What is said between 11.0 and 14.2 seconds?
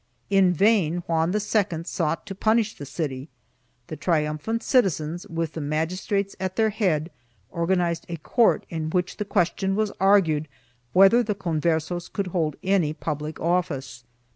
the Converses could hold any public office.